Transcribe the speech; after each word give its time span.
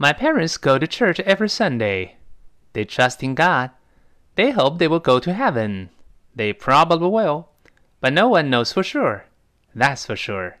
My 0.00 0.14
parents 0.14 0.56
go 0.56 0.78
to 0.78 0.86
church 0.86 1.20
every 1.20 1.50
Sunday. 1.50 2.16
They 2.72 2.86
trust 2.86 3.22
in 3.22 3.34
God. 3.34 3.70
They 4.34 4.50
hope 4.50 4.78
they 4.78 4.88
will 4.88 4.98
go 4.98 5.20
to 5.20 5.34
heaven. 5.34 5.90
They 6.34 6.54
probably 6.54 7.10
will, 7.10 7.50
but 8.00 8.14
no 8.14 8.26
one 8.26 8.48
knows 8.48 8.72
for 8.72 8.82
sure. 8.82 9.26
That's 9.74 10.06
for 10.06 10.16
sure. 10.16 10.56